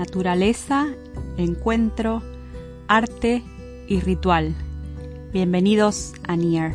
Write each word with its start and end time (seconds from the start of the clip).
naturaleza, 0.00 0.86
encuentro, 1.36 2.22
arte 2.88 3.42
y 3.86 4.00
ritual. 4.00 4.54
Bienvenidos 5.30 6.14
a 6.26 6.36
Near, 6.36 6.72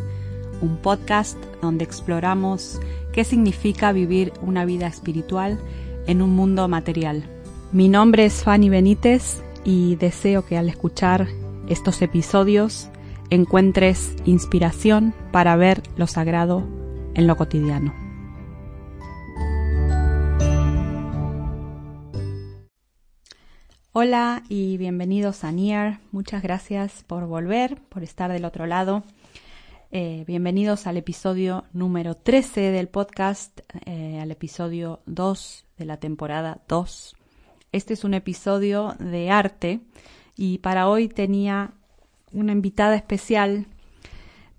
un 0.61 0.77
podcast 0.77 1.35
donde 1.59 1.85
exploramos 1.85 2.79
qué 3.13 3.23
significa 3.23 3.93
vivir 3.93 4.31
una 4.43 4.63
vida 4.63 4.85
espiritual 4.85 5.59
en 6.05 6.21
un 6.21 6.35
mundo 6.35 6.67
material. 6.67 7.23
Mi 7.71 7.89
nombre 7.89 8.25
es 8.25 8.43
Fanny 8.43 8.69
Benítez 8.69 9.41
y 9.63 9.95
deseo 9.95 10.45
que 10.45 10.59
al 10.59 10.69
escuchar 10.69 11.27
estos 11.67 12.03
episodios 12.03 12.89
encuentres 13.31 14.15
inspiración 14.25 15.15
para 15.31 15.55
ver 15.55 15.81
lo 15.97 16.05
sagrado 16.05 16.63
en 17.15 17.25
lo 17.25 17.35
cotidiano. 17.37 18.04
Hola 23.97 24.43
y 24.49 24.75
bienvenidos 24.75 25.45
a 25.45 25.53
Near. 25.53 26.01
Muchas 26.11 26.43
gracias 26.43 27.05
por 27.07 27.27
volver, 27.27 27.77
por 27.87 28.03
estar 28.03 28.29
del 28.29 28.43
otro 28.43 28.65
lado. 28.65 29.05
Eh, 29.89 30.25
bienvenidos 30.27 30.85
al 30.85 30.97
episodio 30.97 31.63
número 31.71 32.13
13 32.13 32.71
del 32.71 32.89
podcast, 32.89 33.61
eh, 33.85 34.19
al 34.19 34.31
episodio 34.31 34.99
2 35.05 35.65
de 35.77 35.85
la 35.85 35.95
temporada 35.95 36.59
2. 36.67 37.15
Este 37.71 37.93
es 37.93 38.03
un 38.03 38.15
episodio 38.15 38.97
de 38.99 39.29
arte 39.31 39.79
y 40.35 40.57
para 40.57 40.89
hoy 40.89 41.07
tenía 41.07 41.71
una 42.33 42.51
invitada 42.51 42.97
especial, 42.97 43.65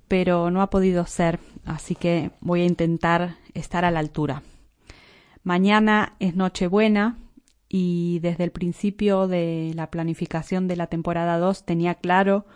pero 0.08 0.50
no 0.50 0.62
ha 0.62 0.70
podido 0.70 1.04
ser, 1.04 1.40
así 1.66 1.94
que 1.94 2.30
voy 2.40 2.62
a 2.62 2.66
intentar 2.66 3.36
estar 3.52 3.84
a 3.84 3.90
la 3.90 4.00
altura. 4.00 4.42
Mañana 5.42 6.14
es 6.20 6.34
Nochebuena 6.36 7.18
y 7.78 8.20
desde 8.20 8.44
el 8.44 8.52
principio 8.52 9.28
de 9.28 9.72
la 9.74 9.90
planificación 9.90 10.66
de 10.66 10.76
la 10.76 10.86
temporada 10.86 11.38
2 11.38 11.66
tenía 11.66 11.94
claro 11.96 12.46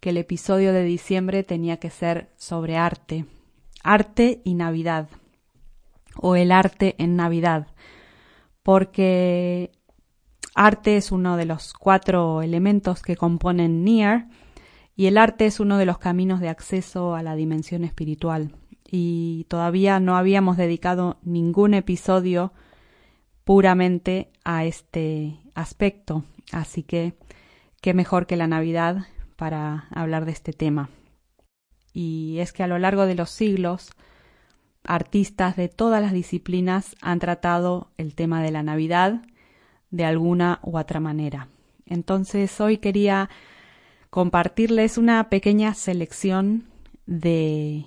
que 0.00 0.08
el 0.08 0.16
episodio 0.16 0.72
de 0.72 0.84
diciembre 0.84 1.42
tenía 1.42 1.76
que 1.76 1.90
ser 1.90 2.30
sobre 2.38 2.78
arte, 2.78 3.26
arte 3.82 4.40
y 4.42 4.54
Navidad, 4.54 5.10
o 6.16 6.34
el 6.34 6.50
arte 6.50 6.94
en 6.96 7.14
Navidad, 7.14 7.66
porque 8.62 9.70
arte 10.54 10.96
es 10.96 11.12
uno 11.12 11.36
de 11.36 11.44
los 11.44 11.74
cuatro 11.74 12.40
elementos 12.40 13.02
que 13.02 13.16
componen 13.16 13.84
Near 13.84 14.28
y 14.96 15.08
el 15.08 15.18
arte 15.18 15.44
es 15.44 15.60
uno 15.60 15.76
de 15.76 15.84
los 15.84 15.98
caminos 15.98 16.40
de 16.40 16.48
acceso 16.48 17.14
a 17.14 17.22
la 17.22 17.34
dimensión 17.34 17.84
espiritual. 17.84 18.52
Y 18.90 19.44
todavía 19.50 20.00
no 20.00 20.16
habíamos 20.16 20.56
dedicado 20.56 21.18
ningún 21.22 21.74
episodio 21.74 22.54
puramente 23.50 24.30
a 24.44 24.64
este 24.64 25.40
aspecto. 25.56 26.22
Así 26.52 26.84
que 26.84 27.14
qué 27.80 27.94
mejor 27.94 28.28
que 28.28 28.36
la 28.36 28.46
Navidad 28.46 29.08
para 29.34 29.88
hablar 29.90 30.24
de 30.24 30.30
este 30.30 30.52
tema. 30.52 30.88
Y 31.92 32.36
es 32.38 32.52
que 32.52 32.62
a 32.62 32.68
lo 32.68 32.78
largo 32.78 33.06
de 33.06 33.16
los 33.16 33.28
siglos, 33.28 33.90
artistas 34.84 35.56
de 35.56 35.68
todas 35.68 36.00
las 36.00 36.12
disciplinas 36.12 36.94
han 37.02 37.18
tratado 37.18 37.90
el 37.96 38.14
tema 38.14 38.40
de 38.40 38.52
la 38.52 38.62
Navidad 38.62 39.20
de 39.90 40.04
alguna 40.04 40.60
u 40.62 40.78
otra 40.78 41.00
manera. 41.00 41.48
Entonces 41.86 42.60
hoy 42.60 42.78
quería 42.78 43.30
compartirles 44.10 44.96
una 44.96 45.28
pequeña 45.28 45.74
selección 45.74 46.68
de 47.04 47.84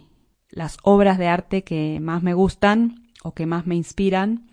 las 0.50 0.78
obras 0.84 1.18
de 1.18 1.30
arte 1.30 1.64
que 1.64 2.02
más 2.02 2.22
me 2.22 2.34
gustan 2.34 3.08
o 3.24 3.34
que 3.34 3.46
más 3.46 3.66
me 3.66 3.76
inspiran 3.76 4.50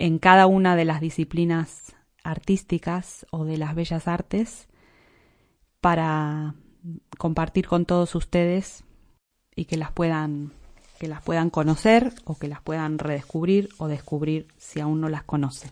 en 0.00 0.18
cada 0.18 0.46
una 0.46 0.76
de 0.76 0.86
las 0.86 1.02
disciplinas 1.02 1.94
artísticas 2.24 3.26
o 3.30 3.44
de 3.44 3.58
las 3.58 3.74
bellas 3.74 4.08
artes 4.08 4.66
para 5.82 6.54
compartir 7.18 7.68
con 7.68 7.84
todos 7.84 8.14
ustedes 8.14 8.82
y 9.54 9.66
que 9.66 9.76
las 9.76 9.92
puedan 9.92 10.52
que 10.98 11.06
las 11.06 11.22
puedan 11.22 11.50
conocer 11.50 12.12
o 12.24 12.38
que 12.38 12.48
las 12.48 12.62
puedan 12.62 12.98
redescubrir 12.98 13.68
o 13.78 13.88
descubrir 13.88 14.48
si 14.56 14.80
aún 14.80 15.00
no 15.00 15.08
las 15.08 15.22
conocen. 15.22 15.70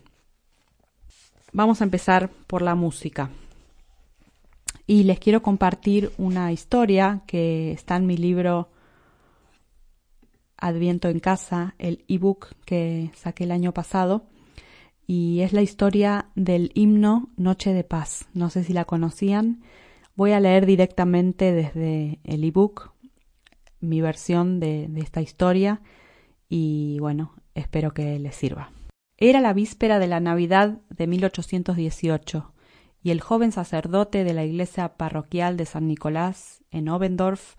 Vamos 1.51 1.81
a 1.81 1.83
empezar 1.83 2.29
por 2.47 2.61
la 2.61 2.73
música. 2.73 3.29
Y 4.87 5.03
les 5.03 5.19
quiero 5.19 5.43
compartir 5.43 6.11
una 6.17 6.51
historia 6.51 7.21
que 7.27 7.71
está 7.71 7.95
en 7.95 8.07
mi 8.07 8.17
libro 8.17 8.69
Adviento 10.59 11.09
en 11.09 11.19
casa, 11.19 11.75
el 11.79 12.03
ebook 12.07 12.55
que 12.65 13.11
saqué 13.15 13.45
el 13.45 13.51
año 13.51 13.73
pasado, 13.73 14.25
y 15.07 15.41
es 15.41 15.53
la 15.53 15.63
historia 15.63 16.27
del 16.35 16.71
himno 16.75 17.29
Noche 17.35 17.73
de 17.73 17.83
Paz. 17.83 18.27
No 18.33 18.51
sé 18.51 18.63
si 18.63 18.73
la 18.73 18.85
conocían. 18.85 19.63
Voy 20.15 20.33
a 20.33 20.39
leer 20.39 20.67
directamente 20.67 21.51
desde 21.51 22.19
el 22.23 22.43
ebook 22.43 22.91
mi 23.79 24.01
versión 24.01 24.59
de, 24.59 24.89
esta 24.97 25.21
historia 25.21 25.81
y 26.47 26.97
bueno, 26.99 27.33
espero 27.55 27.93
que 27.93 28.19
les 28.19 28.35
sirva. 28.35 28.71
Era 29.17 29.41
la 29.41 29.53
víspera 29.53 29.99
de 29.99 30.07
la 30.07 30.19
Navidad 30.19 30.79
de 30.89 31.07
1818 31.07 32.53
y 33.01 33.11
el 33.11 33.21
joven 33.21 33.51
sacerdote 33.51 34.23
de 34.23 34.33
la 34.33 34.45
iglesia 34.45 34.97
parroquial 34.97 35.57
de 35.57 35.65
San 35.65 35.87
Nicolás 35.87 36.63
en 36.71 36.89
Obendorf 36.89 37.55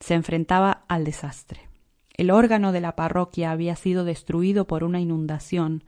se 0.00 0.14
enfrentaba 0.14 0.84
al 0.88 1.04
desastre. 1.04 1.65
El 2.16 2.30
órgano 2.30 2.72
de 2.72 2.80
la 2.80 2.96
parroquia 2.96 3.50
había 3.50 3.76
sido 3.76 4.04
destruido 4.04 4.66
por 4.66 4.84
una 4.84 5.00
inundación 5.00 5.84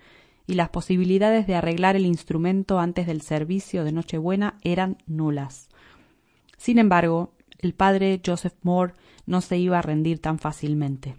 y 0.46 0.54
las 0.54 0.68
posibilidades 0.68 1.46
de 1.46 1.54
arreglar 1.54 1.96
el 1.96 2.04
instrumento 2.04 2.78
antes 2.78 3.06
del 3.06 3.22
servicio 3.22 3.82
de 3.82 3.92
Nochebuena 3.92 4.58
eran 4.62 4.98
nulas. 5.06 5.70
Sin 6.58 6.78
embargo, 6.78 7.32
el 7.60 7.72
padre 7.72 8.20
Joseph 8.24 8.52
Moore 8.62 8.92
no 9.24 9.40
se 9.40 9.56
iba 9.56 9.78
a 9.78 9.82
rendir 9.82 10.20
tan 10.20 10.38
fácilmente. 10.38 11.16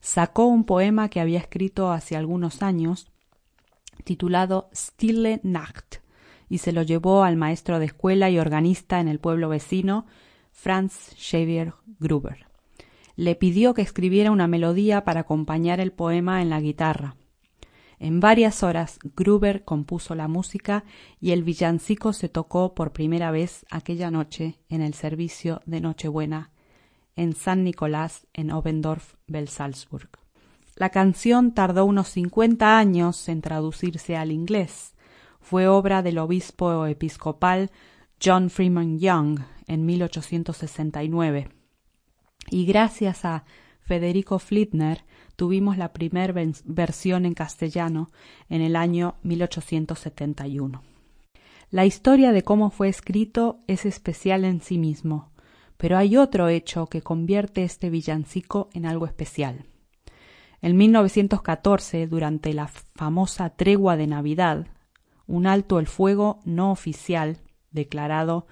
Sacó 0.00 0.46
un 0.46 0.64
poema 0.64 1.08
que 1.08 1.18
había 1.18 1.40
escrito 1.40 1.90
hace 1.90 2.16
algunos 2.16 2.62
años, 2.62 3.10
titulado 4.04 4.68
Stille 4.72 5.40
Nacht, 5.42 5.96
y 6.48 6.58
se 6.58 6.70
lo 6.70 6.82
llevó 6.82 7.24
al 7.24 7.36
maestro 7.36 7.80
de 7.80 7.86
escuela 7.86 8.30
y 8.30 8.38
organista 8.38 9.00
en 9.00 9.08
el 9.08 9.18
pueblo 9.18 9.48
vecino, 9.48 10.06
Franz 10.52 11.16
Xavier 11.18 11.74
Gruber 11.98 12.53
le 13.16 13.34
pidió 13.34 13.74
que 13.74 13.82
escribiera 13.82 14.30
una 14.30 14.46
melodía 14.46 15.04
para 15.04 15.20
acompañar 15.20 15.80
el 15.80 15.92
poema 15.92 16.42
en 16.42 16.50
la 16.50 16.60
guitarra. 16.60 17.16
En 17.98 18.20
varias 18.20 18.62
horas 18.62 18.98
Gruber 19.16 19.64
compuso 19.64 20.14
la 20.14 20.28
música 20.28 20.84
y 21.20 21.30
el 21.30 21.44
villancico 21.44 22.12
se 22.12 22.28
tocó 22.28 22.74
por 22.74 22.92
primera 22.92 23.30
vez 23.30 23.64
aquella 23.70 24.10
noche 24.10 24.58
en 24.68 24.82
el 24.82 24.94
servicio 24.94 25.62
de 25.64 25.80
Nochebuena 25.80 26.50
en 27.16 27.34
San 27.34 27.62
Nicolás 27.62 28.26
en 28.32 28.50
Obendorf, 28.50 29.14
Belsalzburg. 29.28 30.10
La 30.74 30.90
canción 30.90 31.54
tardó 31.54 31.84
unos 31.84 32.08
cincuenta 32.08 32.76
años 32.76 33.28
en 33.28 33.40
traducirse 33.40 34.16
al 34.16 34.32
inglés. 34.32 34.94
Fue 35.40 35.68
obra 35.68 36.02
del 36.02 36.18
obispo 36.18 36.86
episcopal 36.86 37.70
John 38.22 38.50
Freeman 38.50 38.98
Young 38.98 39.38
en 39.68 39.86
1869 39.86 41.53
y 42.50 42.66
gracias 42.66 43.24
a 43.24 43.44
Federico 43.80 44.38
Flittner 44.38 45.04
tuvimos 45.36 45.76
la 45.76 45.92
primera 45.92 46.32
versión 46.64 47.26
en 47.26 47.34
castellano 47.34 48.10
en 48.48 48.62
el 48.62 48.76
año 48.76 49.16
1871. 49.22 50.82
La 51.70 51.84
historia 51.84 52.32
de 52.32 52.42
cómo 52.42 52.70
fue 52.70 52.88
escrito 52.88 53.58
es 53.66 53.84
especial 53.84 54.44
en 54.44 54.60
sí 54.60 54.78
mismo, 54.78 55.32
pero 55.76 55.98
hay 55.98 56.16
otro 56.16 56.48
hecho 56.48 56.86
que 56.86 57.02
convierte 57.02 57.64
este 57.64 57.90
villancico 57.90 58.68
en 58.72 58.86
algo 58.86 59.06
especial. 59.06 59.66
En 60.62 60.76
1914, 60.76 62.06
durante 62.06 62.54
la 62.54 62.68
famosa 62.68 63.50
tregua 63.50 63.96
de 63.96 64.06
Navidad, 64.06 64.66
un 65.26 65.46
alto 65.46 65.78
el 65.78 65.86
fuego 65.86 66.40
no 66.44 66.70
oficial 66.70 67.38
declarado 67.70 68.46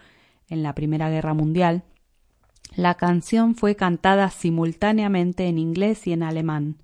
en 0.49 0.63
la 0.63 0.75
Primera 0.75 1.09
Guerra 1.09 1.33
Mundial, 1.33 1.85
la 2.75 2.95
canción 2.95 3.55
fue 3.55 3.77
cantada 3.77 4.31
simultáneamente 4.31 5.47
en 5.47 5.59
inglés 5.59 6.07
y 6.07 6.13
en 6.13 6.23
alemán, 6.23 6.77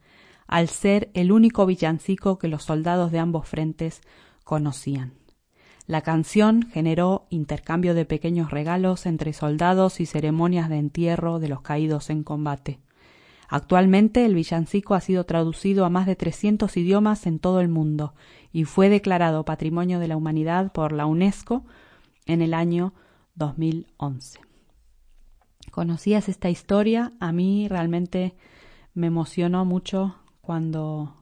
al 0.47 0.69
ser 0.69 1.11
el 1.15 1.33
único 1.33 1.65
villancico 1.65 2.39
que 2.39 2.49
los 2.49 2.65
soldados 2.65 3.11
de 3.11 3.19
ambos 3.19 3.49
frentes 3.49 4.03
conocían. 4.45 5.15
La 5.87 6.03
canción 6.03 6.69
generó 6.71 7.27
intercambio 7.31 7.95
de 7.95 8.05
pequeños 8.05 8.51
regalos 8.51 9.07
entre 9.07 9.33
soldados 9.33 10.01
y 10.01 10.07
ceremonias 10.07 10.69
de 10.69 10.77
entierro 10.77 11.39
de 11.39 11.49
los 11.49 11.63
caídos 11.63 12.11
en 12.11 12.23
combate. 12.23 12.81
Actualmente 13.49 14.27
el 14.27 14.35
villancico 14.35 14.95
ha 14.95 15.01
sido 15.01 15.25
traducido 15.25 15.87
a 15.87 15.91
más 15.91 16.07
de 16.07 16.17
300 16.17 16.77
idiomas 16.77 17.27
en 17.27 17.39
todo 17.39 17.63
el 17.63 17.69
mundo 17.69 18.13
y 18.53 18.65
fue 18.65 18.91
declarado 18.91 19.47
Patrimonio 19.47 19.99
de 20.01 20.09
la 20.09 20.19
Humanidad 20.19 20.71
por 20.71 20.93
la 20.93 21.07
UNESCO 21.07 21.65
en 22.27 22.43
el 22.43 22.53
año 22.53 22.93
2011 23.37 24.48
conocías 25.79 26.29
esta 26.29 26.51
historia, 26.51 27.13
a 27.21 27.31
mí 27.31 27.69
realmente 27.69 28.35
me 28.95 29.07
emocionó 29.07 29.65
mucho 29.65 30.17
cuando, 30.41 31.15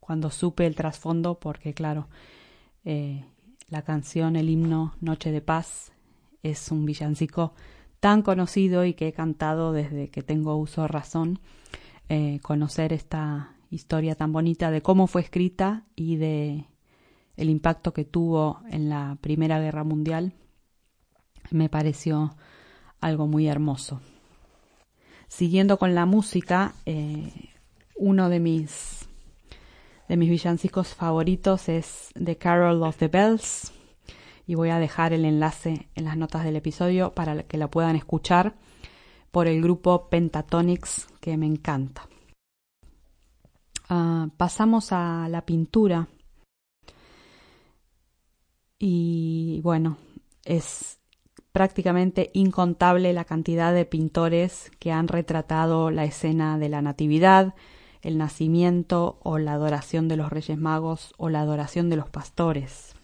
cuando 0.00 0.28
supe 0.30 0.66
el 0.66 0.74
trasfondo, 0.74 1.40
porque 1.40 1.72
claro, 1.72 2.08
Eh, 2.84 3.24
la 3.70 3.82
canción, 3.82 4.36
el 4.36 4.50
himno 4.50 4.92
Noche 5.00 5.30
de 5.30 5.40
Paz, 5.40 5.92
es 6.42 6.70
un 6.70 6.84
villancico 6.84 7.54
tan 8.00 8.20
conocido 8.22 8.84
y 8.84 8.92
que 8.92 9.08
he 9.08 9.12
cantado 9.12 9.72
desde 9.72 10.10
que 10.10 10.22
tengo 10.22 10.56
uso 10.56 10.82
de 10.82 10.88
razón. 10.88 11.38
Eh, 12.08 12.40
conocer 12.42 12.92
esta 12.92 13.54
historia 13.70 14.14
tan 14.14 14.32
bonita 14.32 14.70
de 14.70 14.82
cómo 14.82 15.06
fue 15.06 15.22
escrita 15.22 15.84
y 15.96 16.16
de 16.16 16.66
el 17.36 17.48
impacto 17.48 17.92
que 17.92 18.04
tuvo 18.04 18.60
en 18.68 18.90
la 18.90 19.16
Primera 19.20 19.58
Guerra 19.58 19.84
Mundial 19.84 20.34
me 21.50 21.68
pareció 21.68 22.34
algo 23.02 23.26
muy 23.26 23.48
hermoso. 23.48 24.00
Siguiendo 25.28 25.78
con 25.78 25.94
la 25.94 26.06
música, 26.06 26.72
eh, 26.86 27.50
uno 27.96 28.30
de 28.30 28.40
mis 28.40 29.06
de 30.08 30.16
mis 30.16 30.28
villancicos 30.28 30.88
favoritos 30.88 31.68
es 31.68 32.10
The 32.22 32.36
Carol 32.36 32.82
of 32.82 32.96
the 32.98 33.08
Bells 33.08 33.72
y 34.46 34.54
voy 34.54 34.70
a 34.70 34.78
dejar 34.78 35.12
el 35.12 35.24
enlace 35.24 35.88
en 35.94 36.04
las 36.04 36.16
notas 36.16 36.44
del 36.44 36.56
episodio 36.56 37.14
para 37.14 37.44
que 37.44 37.56
la 37.56 37.68
puedan 37.68 37.96
escuchar 37.96 38.54
por 39.30 39.46
el 39.46 39.62
grupo 39.62 40.08
Pentatonics 40.10 41.08
que 41.20 41.36
me 41.36 41.46
encanta. 41.46 42.08
Ah, 43.88 44.28
pasamos 44.36 44.92
a 44.92 45.28
la 45.30 45.46
pintura 45.46 46.08
y 48.78 49.60
bueno, 49.62 49.96
es 50.44 50.98
prácticamente 51.52 52.30
incontable 52.32 53.12
la 53.12 53.24
cantidad 53.24 53.72
de 53.74 53.84
pintores 53.84 54.70
que 54.78 54.90
han 54.90 55.08
retratado 55.08 55.90
la 55.90 56.04
escena 56.04 56.58
de 56.58 56.70
la 56.70 56.82
Natividad, 56.82 57.54
el 58.00 58.18
nacimiento 58.18 59.18
o 59.22 59.38
la 59.38 59.52
adoración 59.52 60.08
de 60.08 60.16
los 60.16 60.30
Reyes 60.30 60.58
Magos 60.58 61.12
o 61.18 61.28
la 61.28 61.40
adoración 61.40 61.90
de 61.90 61.96
los 61.96 62.08
pastores. 62.08 62.94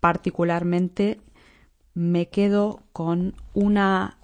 Particularmente 0.00 1.20
me 1.94 2.28
quedo 2.28 2.80
con 2.92 3.34
una 3.54 4.18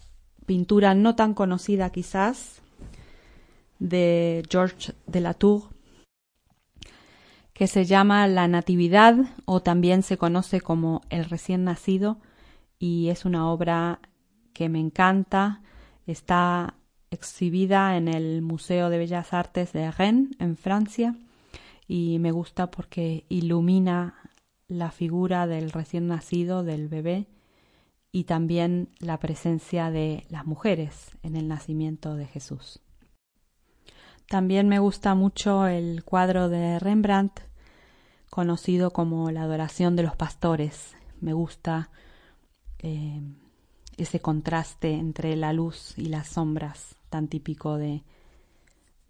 pintura 0.46 0.94
no 0.94 1.14
tan 1.14 1.34
conocida 1.34 1.90
quizás 1.90 2.62
de 3.78 4.42
George 4.48 4.92
de 5.06 5.20
la 5.20 5.34
Tour 5.34 5.74
que 7.52 7.66
se 7.66 7.84
llama 7.84 8.26
La 8.26 8.48
Natividad 8.48 9.16
o 9.44 9.62
también 9.62 10.02
se 10.02 10.18
conoce 10.18 10.60
como 10.60 11.02
El 11.10 11.24
recién 11.24 11.64
nacido 11.64 12.18
y 12.84 13.08
es 13.08 13.24
una 13.24 13.50
obra 13.50 13.98
que 14.52 14.68
me 14.68 14.78
encanta. 14.78 15.62
Está 16.06 16.74
exhibida 17.10 17.96
en 17.96 18.08
el 18.08 18.42
Museo 18.42 18.90
de 18.90 18.98
Bellas 18.98 19.32
Artes 19.32 19.72
de 19.72 19.90
Rennes, 19.90 20.36
en 20.38 20.58
Francia, 20.58 21.16
y 21.88 22.18
me 22.18 22.30
gusta 22.30 22.70
porque 22.70 23.24
ilumina 23.30 24.30
la 24.68 24.90
figura 24.90 25.46
del 25.46 25.70
recién 25.70 26.08
nacido, 26.08 26.62
del 26.62 26.88
bebé, 26.88 27.26
y 28.12 28.24
también 28.24 28.90
la 28.98 29.18
presencia 29.18 29.90
de 29.90 30.26
las 30.28 30.44
mujeres 30.44 31.12
en 31.22 31.36
el 31.36 31.48
nacimiento 31.48 32.16
de 32.16 32.26
Jesús. 32.26 32.82
También 34.28 34.68
me 34.68 34.78
gusta 34.78 35.14
mucho 35.14 35.66
el 35.68 36.04
cuadro 36.04 36.50
de 36.50 36.78
Rembrandt, 36.78 37.40
conocido 38.28 38.90
como 38.90 39.30
La 39.30 39.44
adoración 39.44 39.96
de 39.96 40.02
los 40.02 40.16
pastores. 40.16 40.94
Me 41.22 41.32
gusta 41.32 41.88
eh, 42.78 43.20
ese 43.96 44.20
contraste 44.20 44.92
entre 44.92 45.36
la 45.36 45.52
luz 45.52 45.94
y 45.96 46.06
las 46.06 46.28
sombras 46.28 46.96
tan 47.10 47.28
típico 47.28 47.76
de, 47.76 48.02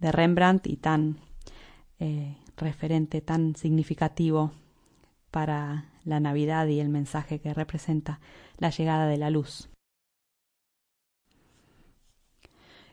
Rembrandt 0.01 0.67
y 0.67 0.77
tan 0.77 1.17
eh, 1.99 2.37
referente, 2.59 3.23
tan 3.23 3.57
significativo 3.57 4.53
para 5.31 5.87
la 6.05 6.21
Navidad 6.21 6.67
y 6.67 6.79
el 6.79 6.91
mensaje 6.91 7.41
que 7.41 7.55
representa 7.55 8.21
la 8.59 8.69
llegada 8.69 9.07
de 9.07 9.17
la 9.17 9.31
luz. 9.31 9.71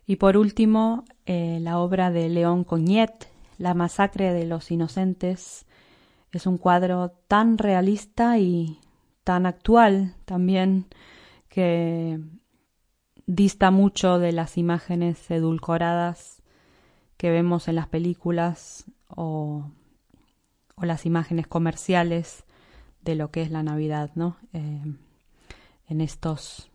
Y 0.06 0.16
por 0.16 0.38
último, 0.38 1.06
eh, 1.26 1.60
la 1.62 1.80
obra 1.80 2.12
de 2.12 2.30
León 2.30 2.64
Cognet, 2.64 3.30
La 3.58 3.74
masacre 3.74 4.34
de 4.34 4.46
los 4.46 4.72
inocentes, 4.72 5.66
es 6.32 6.48
un 6.48 6.58
cuadro 6.58 7.12
tan 7.28 7.58
realista 7.58 8.38
y 8.40 8.80
tan 9.24 9.46
actual 9.46 10.16
también 10.26 10.88
que 11.50 12.20
dista 13.26 13.72
mucho 13.72 14.20
de 14.20 14.32
las 14.32 14.58
imágenes 14.58 15.30
edulcoradas 15.30 16.42
que 17.18 17.30
vemos 17.30 17.68
en 17.68 17.76
las 17.76 17.88
películas 17.88 18.86
o, 19.08 19.70
las 20.78 21.06
imágenes 21.06 21.46
comerciales 21.46 22.44
de 23.02 23.14
lo 23.14 23.30
que 23.30 23.44
es 23.44 23.52
la 23.52 23.62
Navidad, 23.62 24.10
¿no? 24.16 24.38
Eh, 24.52 24.82
en 25.88 26.02
estos 26.02 26.72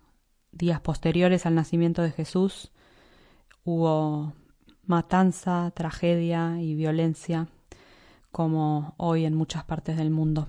días 0.52 0.80
posteriores 0.80 1.44
al 1.44 1.56
nacimiento 1.56 2.02
de 2.02 2.12
Jesús 2.12 2.70
hubo 3.64 4.32
matanza, 4.84 5.72
tragedia 5.74 6.60
y 6.60 6.74
violencia 6.74 7.48
como 8.30 8.94
hoy 8.98 9.24
en 9.24 9.34
muchas 9.34 9.64
partes 9.64 9.96
del 9.96 10.10
mundo. 10.10 10.46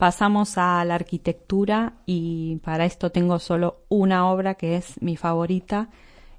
Pasamos 0.00 0.56
a 0.56 0.82
la 0.86 0.94
arquitectura 0.94 1.92
y 2.06 2.56
para 2.64 2.86
esto 2.86 3.12
tengo 3.12 3.38
solo 3.38 3.84
una 3.90 4.30
obra 4.30 4.54
que 4.54 4.76
es 4.76 4.94
mi 5.02 5.14
favorita 5.18 5.90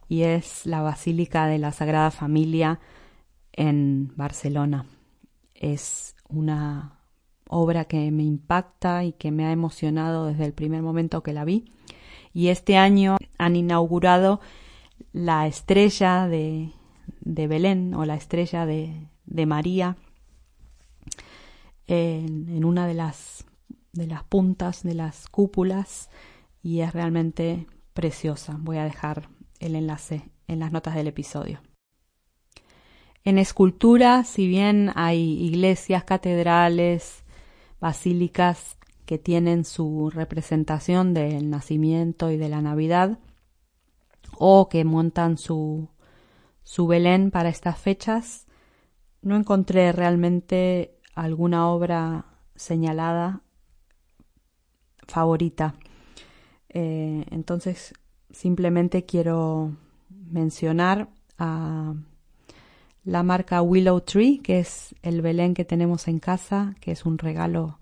y 0.10 0.24
es 0.24 0.66
la 0.66 0.82
Basílica 0.82 1.46
de 1.46 1.60
la 1.60 1.72
Sagrada 1.72 2.10
Familia 2.10 2.80
en 3.54 4.14
Barcelona. 4.16 4.88
Es 5.54 6.16
una 6.28 7.02
obra 7.50 7.86
que 7.86 8.10
me 8.10 8.24
impacta 8.24 9.04
y 9.04 9.12
que 9.12 9.30
me 9.30 9.46
ha 9.46 9.52
emocionado 9.52 10.26
desde 10.26 10.46
el 10.46 10.54
primer 10.54 10.82
momento 10.82 11.22
que 11.22 11.32
la 11.32 11.46
vi. 11.46 11.72
Y 12.34 12.48
este 12.48 12.78
año 12.78 13.18
han 13.38 13.56
inaugurado 13.56 14.42
la 15.14 15.46
estrella 15.46 16.28
de, 16.28 16.72
de 17.20 17.46
Belén 17.46 17.94
o 17.94 18.06
la 18.06 18.16
estrella 18.16 18.66
de, 18.66 19.06
de 19.28 19.46
María 19.46 19.98
en, 21.86 22.50
en, 22.50 22.66
una 22.66 22.88
de 22.88 22.96
las, 22.96 23.46
de 23.94 24.08
las 24.08 24.24
puntas 24.24 24.84
de 24.84 24.94
las 24.94 25.28
cúpulas 25.28 26.10
y 26.64 26.82
es 26.82 26.94
realmente 26.94 27.68
preciosa. 27.94 28.58
Voy 28.60 28.78
a 28.78 28.86
dejar 28.86 29.30
el 29.60 29.76
enlace 29.76 30.30
en 30.48 30.60
las 30.60 30.72
notas 30.72 30.96
del 30.96 31.08
episodio. 31.08 31.62
En 33.24 33.38
escultura, 33.38 34.24
si 34.24 34.48
bien 34.48 34.92
hay 34.96 35.44
iglesias, 35.44 36.04
catedrales, 36.04 37.24
basílicas 37.80 38.78
que 39.06 39.18
tienen 39.18 39.66
su 39.66 40.10
representación 40.10 41.14
del 41.14 41.50
nacimiento 41.50 42.32
y 42.32 42.38
de 42.38 42.50
la 42.50 42.62
Navidad, 42.62 43.20
o 44.38 44.70
que 44.70 44.84
montan 44.86 45.38
su, 45.38 45.90
su 46.64 46.88
Belén 46.88 47.30
para 47.30 47.50
estas 47.50 47.78
fechas, 47.78 48.48
no 49.22 49.36
encontré 49.36 49.92
realmente 49.92 50.98
alguna 51.14 51.70
obra 51.70 52.26
señalada 52.56 53.42
favorita. 55.12 55.76
Eh, 56.70 57.26
entonces, 57.30 57.94
simplemente 58.32 59.06
quiero 59.06 59.76
mencionar 60.10 61.10
a 61.38 61.94
la 63.04 63.24
marca 63.24 63.62
Willow 63.62 64.02
Tree, 64.02 64.40
que 64.40 64.60
es 64.60 64.96
el 65.02 65.22
Belén 65.22 65.54
que 65.54 65.66
tenemos 65.66 66.08
en 66.08 66.20
casa, 66.20 66.76
que 66.80 66.92
es 66.92 67.06
un 67.06 67.18
regalo 67.18 67.80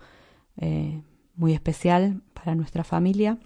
eh, 0.58 1.02
muy 1.36 1.54
especial 1.54 2.22
para 2.34 2.56
nuestra 2.56 2.84
familia. 2.84 3.38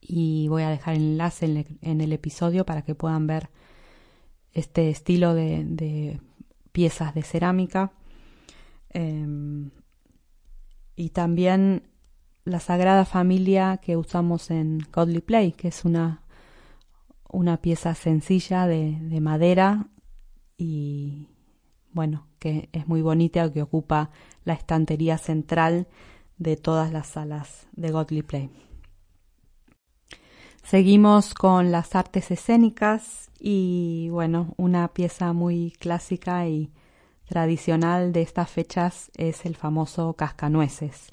Y 0.00 0.46
voy 0.48 0.62
a 0.62 0.70
dejar 0.70 0.94
el 0.94 1.02
enlace 1.02 1.66
en, 1.82 2.00
el 2.00 2.12
episodio 2.12 2.64
para 2.64 2.82
que 2.82 2.94
puedan 2.94 3.26
ver 3.26 3.50
este 4.52 4.88
estilo 4.88 5.34
de, 5.34 6.20
piezas 6.72 7.14
de 7.14 7.22
cerámica. 7.22 7.92
Em, 8.90 9.70
y 10.94 11.10
también 11.10 11.82
la 12.46 12.60
Sagrada 12.60 13.04
Familia 13.04 13.78
que 13.78 13.96
usamos 13.96 14.52
en 14.52 14.78
Godly 14.92 15.20
Play, 15.20 15.52
que 15.52 15.68
es 15.68 15.84
una, 15.84 16.22
una 17.28 17.56
pieza 17.60 17.94
sencilla 17.96 18.68
de, 18.68 18.98
de 19.00 19.20
madera 19.20 19.88
y 20.56 21.26
bueno, 21.90 22.28
que 22.38 22.68
es 22.72 22.86
muy 22.86 23.02
bonita, 23.02 23.52
que 23.52 23.62
ocupa 23.62 24.10
la 24.44 24.54
estantería 24.54 25.18
central 25.18 25.88
de 26.38 26.56
todas 26.56 26.92
las 26.92 27.08
salas 27.08 27.66
de 27.72 27.90
Godly 27.90 28.22
Play. 28.22 28.50
Seguimos 30.62 31.34
con 31.34 31.72
las 31.72 31.96
artes 31.96 32.30
escénicas 32.30 33.32
y 33.40 34.08
bueno, 34.10 34.54
una 34.56 34.86
pieza 34.88 35.32
muy 35.32 35.72
clásica 35.80 36.46
y 36.46 36.70
tradicional 37.28 38.12
de 38.12 38.22
estas 38.22 38.50
fechas 38.50 39.10
es 39.16 39.46
el 39.46 39.56
famoso 39.56 40.12
Cascanueces 40.12 41.08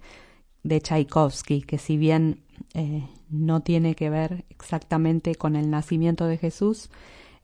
de 0.63 0.81
Tchaikovsky, 0.81 1.61
que 1.61 1.77
si 1.77 1.97
bien 1.97 2.41
eh, 2.73 3.07
no 3.29 3.61
tiene 3.61 3.95
que 3.95 4.09
ver 4.09 4.45
exactamente 4.49 5.35
con 5.35 5.55
el 5.55 5.69
nacimiento 5.69 6.25
de 6.25 6.37
Jesús, 6.37 6.89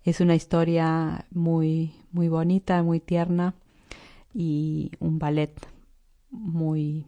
es 0.03 0.21
una 0.21 0.35
historia 0.35 1.25
muy, 1.31 1.93
muy 2.11 2.29
bonita, 2.29 2.81
muy 2.83 2.99
tierna 2.99 3.53
y 4.33 4.91
un 4.99 5.19
ballet 5.19 5.53
muy 6.31 7.05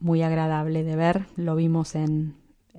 muy 0.00 0.22
agradable 0.22 0.84
de 0.84 0.96
ver. 0.96 1.26
Lo 1.36 1.56
vimos 1.56 1.94
en, 1.94 2.36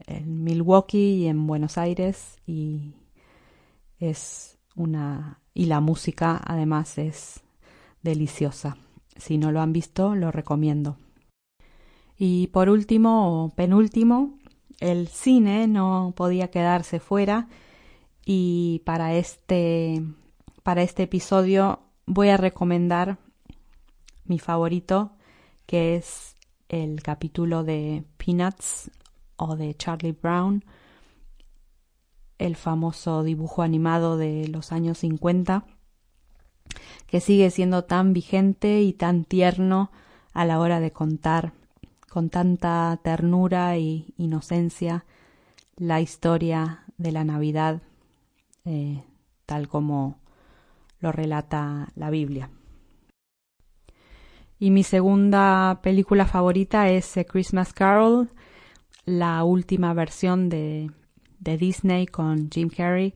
en 0.08 0.44
Milwaukee 0.44 1.16
y 1.16 1.28
en 1.28 1.48
Buenos 1.48 1.78
Aires 1.78 2.38
y 2.46 2.94
es 4.00 4.58
una 4.76 5.40
y 5.54 5.66
la 5.66 5.82
música 5.82 6.42
además 6.46 6.98
es 6.98 7.42
deliciosa. 8.02 8.78
Si 9.18 9.38
no 9.38 9.52
lo 9.52 9.60
han 9.60 9.74
visto, 9.74 10.16
lo 10.16 10.32
recomiendo. 10.32 10.98
Y 12.22 12.48
por 12.48 12.70
último, 12.70 13.46
o 13.46 13.50
penúltimo, 13.50 14.38
el 14.82 15.08
cine 15.08 15.68
no 15.68 16.14
podía 16.18 16.52
quedarse 16.52 17.00
fuera. 17.00 17.48
Y 18.26 18.82
para 18.86 19.14
este 19.16 20.04
para 20.64 20.82
este 20.84 21.04
episodio 21.04 21.80
voy 22.06 22.30
a 22.30 22.38
recomendar 22.38 23.18
mi 24.26 24.38
favorito 24.38 25.14
que 25.66 25.96
es 25.96 26.36
el 26.68 27.02
capítulo 27.02 27.64
de 27.64 28.04
Peanuts 28.18 28.92
o 29.38 29.56
de 29.56 29.74
Charlie 29.76 30.12
Brown, 30.12 30.66
el 32.38 32.56
famoso 32.56 33.24
dibujo 33.24 33.62
animado 33.62 34.18
de 34.18 34.48
los 34.50 34.72
años 34.72 35.00
50, 35.00 35.66
que 37.08 37.22
sigue 37.22 37.50
siendo 37.50 37.86
tan 37.86 38.14
vigente 38.14 38.82
y 38.82 38.94
tan 38.94 39.24
tierno 39.24 39.92
a 40.34 40.46
la 40.46 40.60
hora 40.60 40.80
de 40.80 40.92
contar 40.92 41.54
con 42.10 42.30
tanta 42.30 43.00
ternura 43.04 43.76
e 43.76 44.06
inocencia 44.18 45.06
la 45.78 46.02
historia 46.02 46.84
de 46.98 47.12
la 47.12 47.24
Navidad, 47.24 47.82
eh, 48.66 49.04
tal 49.46 49.68
como 49.68 50.20
lo 51.00 51.12
relata 51.12 51.92
la 51.96 52.10
Biblia. 52.10 52.50
Y 54.60 54.72
mi 54.72 54.84
segunda 54.84 55.80
película 55.82 56.26
favorita 56.26 56.90
es 56.90 57.18
Christmas 57.30 57.72
Carol, 57.74 58.30
la 59.06 59.44
última 59.46 59.94
versión 59.94 60.50
de, 60.50 60.92
de 61.40 61.58
Disney 61.58 62.06
con 62.08 62.50
Jim 62.52 62.70
Carrey. 62.70 63.14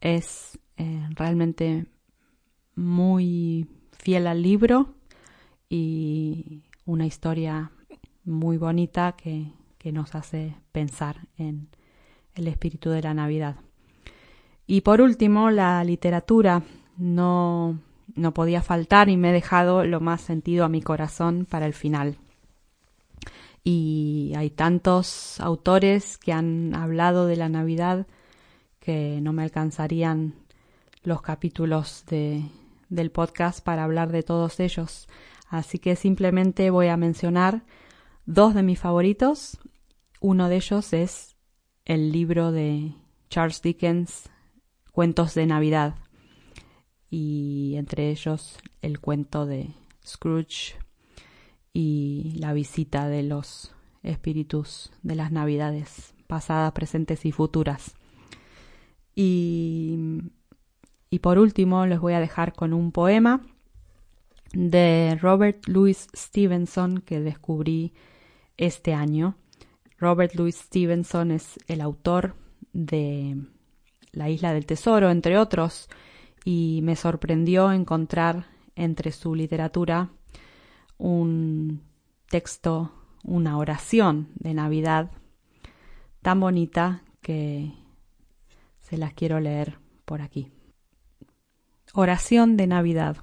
Es 0.00 0.58
eh, 0.76 1.08
realmente 1.16 1.86
muy 2.76 3.66
fiel 3.92 4.28
al 4.28 4.42
libro 4.42 4.94
y 5.68 6.62
una 6.86 7.06
historia 7.06 7.72
muy 8.30 8.56
bonita 8.56 9.12
que, 9.12 9.52
que 9.78 9.92
nos 9.92 10.14
hace 10.14 10.54
pensar 10.72 11.26
en 11.36 11.68
el 12.34 12.48
espíritu 12.48 12.90
de 12.90 13.02
la 13.02 13.14
Navidad. 13.14 13.56
Y 14.66 14.82
por 14.82 15.00
último, 15.00 15.50
la 15.50 15.82
literatura 15.84 16.62
no, 16.96 17.78
no 18.14 18.34
podía 18.34 18.62
faltar 18.62 19.08
y 19.08 19.16
me 19.16 19.30
he 19.30 19.32
dejado 19.32 19.84
lo 19.84 20.00
más 20.00 20.20
sentido 20.20 20.64
a 20.64 20.68
mi 20.68 20.82
corazón 20.82 21.46
para 21.48 21.66
el 21.66 21.74
final. 21.74 22.18
Y 23.64 24.32
hay 24.36 24.50
tantos 24.50 25.40
autores 25.40 26.18
que 26.18 26.32
han 26.32 26.74
hablado 26.74 27.26
de 27.26 27.36
la 27.36 27.48
Navidad 27.48 28.06
que 28.78 29.18
no 29.20 29.32
me 29.32 29.42
alcanzarían 29.42 30.34
los 31.02 31.20
capítulos 31.20 32.04
de, 32.08 32.42
del 32.88 33.10
podcast 33.10 33.64
para 33.64 33.84
hablar 33.84 34.12
de 34.12 34.22
todos 34.22 34.60
ellos. 34.60 35.08
Así 35.48 35.78
que 35.78 35.96
simplemente 35.96 36.70
voy 36.70 36.88
a 36.88 36.96
mencionar 36.96 37.62
dos 38.26 38.54
de 38.54 38.62
mis 38.62 38.78
favoritos. 38.78 39.58
Uno 40.20 40.48
de 40.48 40.56
ellos 40.56 40.92
es 40.92 41.36
el 41.84 42.12
libro 42.12 42.52
de 42.52 42.94
Charles 43.28 43.62
Dickens, 43.62 44.30
Cuentos 44.92 45.34
de 45.34 45.46
Navidad, 45.46 45.94
y 47.08 47.74
entre 47.76 48.10
ellos 48.10 48.58
el 48.82 49.00
cuento 49.00 49.46
de 49.46 49.74
Scrooge 50.06 50.76
y 51.72 52.36
la 52.38 52.52
visita 52.52 53.08
de 53.08 53.22
los 53.22 53.74
espíritus 54.02 54.92
de 55.02 55.14
las 55.14 55.32
Navidades 55.32 56.14
pasadas, 56.26 56.72
presentes 56.72 57.24
y 57.26 57.32
futuras. 57.32 57.94
Y, 59.14 59.98
y 61.10 61.18
por 61.18 61.38
último 61.38 61.86
les 61.86 62.00
voy 62.00 62.12
a 62.12 62.20
dejar 62.20 62.52
con 62.54 62.72
un 62.72 62.92
poema 62.92 63.40
de 64.52 65.18
Robert 65.20 65.66
Louis 65.66 66.08
Stevenson 66.14 66.98
que 66.98 67.20
descubrí 67.20 67.92
este 68.56 68.94
año. 68.94 69.36
Robert 69.98 70.34
Louis 70.34 70.56
Stevenson 70.56 71.30
es 71.30 71.58
el 71.68 71.80
autor 71.80 72.34
de 72.72 73.36
La 74.12 74.28
isla 74.28 74.52
del 74.52 74.66
tesoro, 74.66 75.10
entre 75.10 75.38
otros, 75.38 75.88
y 76.44 76.80
me 76.82 76.96
sorprendió 76.96 77.70
encontrar 77.72 78.46
entre 78.74 79.12
su 79.12 79.34
literatura 79.34 80.10
un 80.98 81.82
texto, 82.28 82.92
una 83.22 83.58
oración 83.58 84.28
de 84.34 84.54
Navidad 84.54 85.10
tan 86.22 86.40
bonita 86.40 87.02
que 87.20 87.72
se 88.80 88.96
las 88.96 89.14
quiero 89.14 89.40
leer 89.40 89.78
por 90.04 90.22
aquí. 90.22 90.50
Oración 91.92 92.56
de 92.56 92.66
Navidad. 92.66 93.18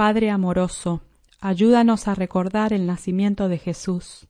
Padre 0.00 0.30
amoroso, 0.30 1.02
ayúdanos 1.42 2.08
a 2.08 2.14
recordar 2.14 2.72
el 2.72 2.86
nacimiento 2.86 3.50
de 3.50 3.58
Jesús, 3.58 4.28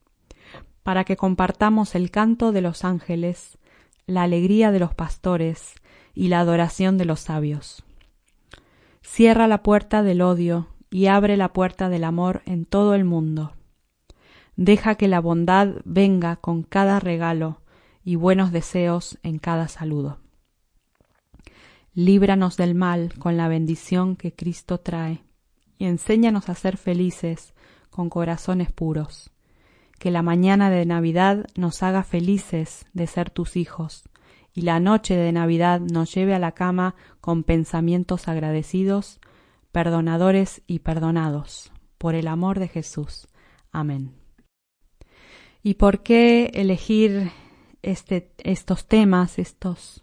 para 0.83 1.05
que 1.05 1.17
compartamos 1.17 1.95
el 1.95 2.11
canto 2.11 2.51
de 2.51 2.61
los 2.61 2.85
ángeles, 2.85 3.57
la 4.05 4.25
alegría 4.25 4.73
de 4.73 4.81
los 4.81 4.97
pastores 4.97 5.77
y 6.13 6.27
la 6.27 6.41
adoración 6.41 6.99
de 6.99 7.05
los 7.05 7.21
sabios. 7.21 7.85
Cierra 9.01 9.47
la 9.47 9.63
puerta 9.63 10.03
del 10.03 10.23
odio 10.23 10.67
y 10.91 11.07
abre 11.07 11.37
la 11.37 11.53
puerta 11.53 11.89
del 11.89 12.03
amor 12.03 12.43
en 12.47 12.65
todo 12.65 12.97
el 12.97 13.05
mundo. 13.05 13.53
Deja 14.57 14.97
que 14.97 15.07
la 15.07 15.21
bondad 15.21 15.77
venga 15.85 16.35
con 16.35 16.65
cada 16.65 16.99
regalo 16.99 17.61
y 18.03 18.17
buenos 18.17 18.51
deseos 18.51 19.21
en 19.23 19.39
cada 19.39 19.69
saludo. 19.69 20.19
Líbranos 21.95 22.57
del 22.57 22.75
mal 22.75 23.15
con 23.21 23.37
la 23.37 23.47
bendición 23.47 24.17
que 24.17 24.35
Cristo 24.35 24.79
trae 24.79 25.30
y 25.81 25.87
enséñanos 25.87 26.51
a 26.51 26.55
ser 26.55 26.77
felices 26.77 27.55
con 27.89 28.11
corazones 28.11 28.71
puros. 28.71 29.31
Que 29.99 30.11
la 30.11 30.21
mañana 30.21 30.69
de 30.69 30.85
Navidad 30.85 31.47
nos 31.57 31.83
haga 31.83 32.05
felices 32.05 32.87
de 32.93 33.07
ser 33.07 33.31
tus 33.31 33.57
hijos 33.57 34.05
y 34.53 34.61
la 34.63 34.79
noche 34.79 35.17
de 35.17 35.33
Navidad 35.33 35.81
nos 35.81 36.15
lleve 36.15 36.35
a 36.35 36.39
la 36.39 36.53
cama 36.53 36.95
con 37.23 37.45
pensamientos 37.45 38.29
agradecidos, 38.29 39.21
perdonadores 39.73 40.61
y 40.67 40.81
perdonados, 40.81 41.73
por 41.97 42.15
el 42.15 42.29
amor 42.29 42.59
de 42.59 42.69
Jesús. 42.69 43.29
Amén. 43.73 44.13
¿Y 45.63 45.75
por 45.75 46.03
qué 46.03 46.51
elegir 46.53 47.31
este, 47.81 48.33
estos 48.39 48.87
temas, 48.87 49.39
estos 49.39 50.03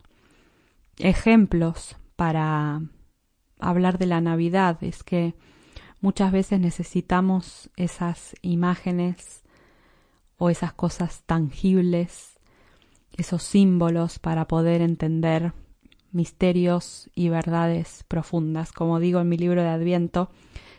ejemplos 0.98 1.98
para 2.16 2.82
hablar 3.60 4.00
de 4.00 4.08
la 4.08 4.22
Navidad? 4.22 4.84
Es 4.84 5.04
que 5.04 5.36
Muchas 6.00 6.32
veces 6.32 6.60
necesitamos 6.60 7.70
esas 7.76 8.36
imágenes 8.42 9.44
o 10.38 10.50
esas 10.50 10.74
cosas 10.74 11.24
tangibles, 11.26 12.40
esos 13.14 13.42
símbolos 13.42 14.20
para 14.20 14.48
poder 14.48 14.82
entender 14.82 15.54
misterios 16.12 17.10
y 17.16 17.30
verdades 17.30 18.04
profundas. 18.08 18.72
Como 18.72 19.00
digo 19.00 19.20
en 19.20 19.30
mi 19.30 19.38
libro 19.38 19.64
de 19.64 19.70
Adviento, 19.70 20.30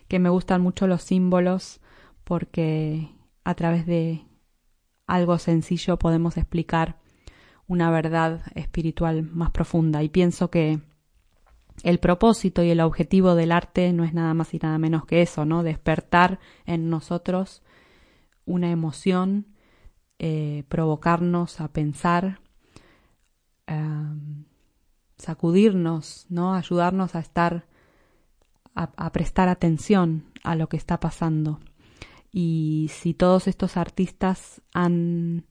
que 0.06 0.18
me 0.18 0.28
gustan 0.28 0.62
mucho 0.62 0.86
los 0.86 1.02
símbolos 1.02 1.80
porque 2.24 3.10
a 3.44 3.54
través 3.54 3.86
de 3.86 4.24
algo 5.06 5.38
sencillo 5.38 5.98
podemos 5.98 6.36
explicar 6.36 6.98
una 7.66 7.90
verdad 7.90 8.42
espiritual 8.54 9.22
más 9.22 9.50
profunda. 9.50 10.02
Y 10.02 10.08
pienso 10.08 10.50
que 10.50 10.80
el 11.82 11.98
propósito 11.98 12.62
y 12.62 12.70
el 12.70 12.80
objetivo 12.80 13.34
del 13.34 13.52
arte 13.52 13.92
no 13.92 14.04
es 14.04 14.14
nada 14.14 14.34
más 14.34 14.54
y 14.54 14.58
nada 14.58 14.78
menos 14.78 15.04
que 15.06 15.22
eso, 15.22 15.44
¿no? 15.44 15.62
Despertar 15.62 16.38
en 16.66 16.90
nosotros 16.90 17.62
una 18.44 18.70
emoción, 18.70 19.46
eh, 20.18 20.64
provocarnos 20.68 21.60
a 21.60 21.68
pensar, 21.68 22.40
em, 23.66 24.44
sacudirnos, 25.16 26.26
¿no? 26.28 26.54
Ayudarnos 26.54 27.14
a 27.14 27.20
estar, 27.20 27.66
a, 28.74 28.90
a 28.96 29.12
prestar 29.12 29.48
atención 29.48 30.24
a 30.42 30.54
lo 30.54 30.68
que 30.68 30.76
está 30.76 30.98
pasando. 31.00 31.60
Y 32.32 32.90
si 32.92 33.14
todos 33.14 33.46
estos 33.48 33.76
artistas 33.76 34.62
han, 34.72 35.44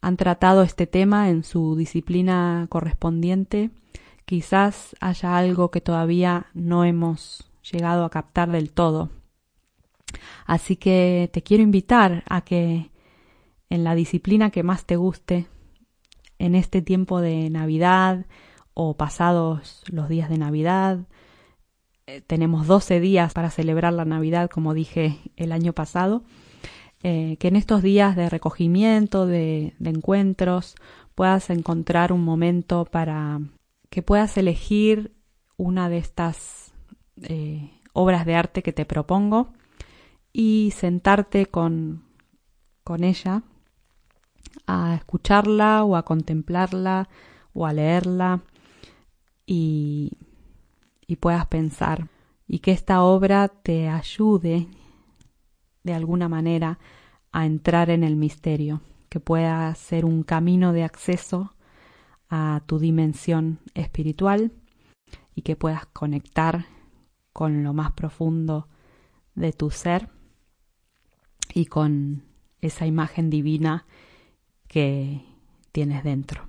han 0.00 0.16
tratado 0.16 0.62
este 0.62 0.86
tema 0.86 1.30
en 1.30 1.44
su 1.44 1.76
disciplina 1.76 2.66
correspondiente, 2.68 3.70
quizás 4.26 4.94
haya 5.00 5.38
algo 5.38 5.70
que 5.70 5.80
todavía 5.80 6.46
no 6.52 6.84
hemos 6.84 7.50
llegado 7.72 8.04
a 8.04 8.10
captar 8.10 8.50
del 8.50 8.70
todo. 8.70 9.08
Así 10.44 10.76
que 10.76 11.30
te 11.32 11.42
quiero 11.42 11.62
invitar 11.62 12.22
a 12.28 12.42
que 12.42 12.90
en 13.70 13.84
la 13.84 13.94
disciplina 13.94 14.50
que 14.50 14.62
más 14.62 14.84
te 14.84 14.96
guste, 14.96 15.46
en 16.38 16.54
este 16.54 16.82
tiempo 16.82 17.20
de 17.20 17.50
Navidad 17.50 18.26
o 18.74 18.94
pasados 18.94 19.82
los 19.88 20.08
días 20.08 20.28
de 20.28 20.38
Navidad, 20.38 20.98
eh, 22.06 22.20
tenemos 22.20 22.66
12 22.66 23.00
días 23.00 23.32
para 23.32 23.50
celebrar 23.50 23.92
la 23.92 24.04
Navidad, 24.04 24.50
como 24.50 24.74
dije 24.74 25.18
el 25.36 25.50
año 25.50 25.72
pasado, 25.72 26.22
eh, 27.02 27.36
que 27.38 27.48
en 27.48 27.56
estos 27.56 27.82
días 27.82 28.16
de 28.16 28.28
recogimiento, 28.28 29.26
de, 29.26 29.74
encuentros, 29.84 30.76
puedas 31.14 31.50
encontrar 31.50 32.12
un 32.12 32.22
momento 32.22 32.84
para 32.84 33.40
que 33.90 34.02
puedas 34.02 34.36
elegir 34.36 35.14
una 35.56 35.88
de 35.88 35.98
estas 35.98 36.72
eh, 37.22 37.70
obras 37.92 38.26
de 38.26 38.34
arte 38.34 38.62
que 38.62 38.72
te 38.72 38.84
propongo 38.84 39.52
y 40.32 40.72
sentarte 40.76 41.46
con, 41.46 42.04
con 42.84 43.04
ella 43.04 43.42
a 44.66 44.94
escucharla 44.94 45.84
o 45.84 45.96
a 45.96 46.04
contemplarla 46.04 47.08
o 47.52 47.66
a 47.66 47.72
leerla 47.72 48.42
y, 49.46 50.12
y 51.06 51.16
puedas 51.16 51.46
pensar 51.46 52.08
y 52.46 52.58
que 52.60 52.72
esta 52.72 53.02
obra 53.02 53.48
te 53.48 53.88
ayude 53.88 54.68
de 55.82 55.94
alguna 55.94 56.28
manera 56.28 56.78
a 57.32 57.46
entrar 57.46 57.90
en 57.90 58.02
el 58.02 58.16
misterio, 58.16 58.80
que 59.08 59.20
pueda 59.20 59.74
ser 59.74 60.04
un 60.04 60.22
camino 60.22 60.72
de 60.72 60.84
acceso 60.84 61.55
a 62.28 62.62
tu 62.66 62.78
dimensión 62.78 63.60
espiritual 63.74 64.52
y 65.34 65.42
que 65.42 65.56
puedas 65.56 65.86
conectar 65.86 66.66
con 67.32 67.62
lo 67.62 67.72
más 67.72 67.92
profundo 67.92 68.68
de 69.34 69.52
tu 69.52 69.70
ser 69.70 70.08
y 71.54 71.66
con 71.66 72.24
esa 72.60 72.86
imagen 72.86 73.30
divina 73.30 73.86
que 74.68 75.22
tienes 75.72 76.02
dentro. 76.02 76.48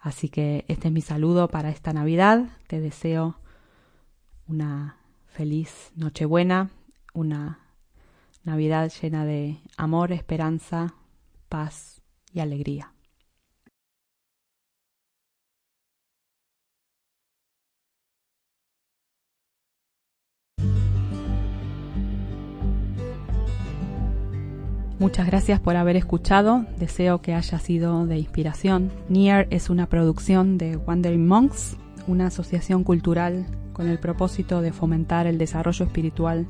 Así 0.00 0.28
que 0.28 0.64
este 0.68 0.88
es 0.88 0.94
mi 0.94 1.00
saludo 1.00 1.48
para 1.48 1.70
esta 1.70 1.92
Navidad. 1.92 2.48
Te 2.66 2.80
deseo 2.80 3.38
una 4.46 4.96
feliz 5.26 5.92
Nochebuena, 5.96 6.70
una 7.12 7.58
Navidad 8.44 8.92
llena 9.02 9.24
de 9.24 9.58
amor, 9.76 10.12
esperanza, 10.12 10.94
paz 11.48 12.00
y 12.32 12.40
alegría. 12.40 12.95
Muchas 24.98 25.26
gracias 25.26 25.60
por 25.60 25.76
haber 25.76 25.94
escuchado, 25.96 26.64
deseo 26.78 27.20
que 27.20 27.34
haya 27.34 27.58
sido 27.58 28.06
de 28.06 28.16
inspiración. 28.16 28.90
Near 29.10 29.46
es 29.50 29.68
una 29.68 29.88
producción 29.90 30.56
de 30.56 30.78
Wandering 30.78 31.28
Monks, 31.28 31.76
una 32.06 32.28
asociación 32.28 32.82
cultural 32.82 33.46
con 33.74 33.88
el 33.88 33.98
propósito 33.98 34.62
de 34.62 34.72
fomentar 34.72 35.26
el 35.26 35.36
desarrollo 35.36 35.84
espiritual 35.84 36.46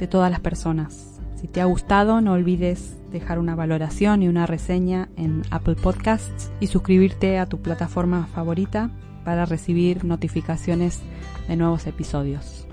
de 0.00 0.08
todas 0.08 0.28
las 0.28 0.40
personas. 0.40 1.20
Si 1.36 1.46
te 1.46 1.60
ha 1.60 1.66
gustado, 1.66 2.20
no 2.20 2.32
olvides 2.32 2.96
dejar 3.12 3.38
una 3.38 3.54
valoración 3.54 4.24
y 4.24 4.28
una 4.28 4.46
reseña 4.46 5.08
en 5.16 5.42
Apple 5.52 5.76
Podcasts 5.76 6.50
y 6.58 6.66
suscribirte 6.66 7.38
a 7.38 7.46
tu 7.46 7.62
plataforma 7.62 8.26
favorita 8.26 8.90
para 9.24 9.46
recibir 9.46 10.04
notificaciones 10.04 11.00
de 11.46 11.54
nuevos 11.54 11.86
episodios. 11.86 12.66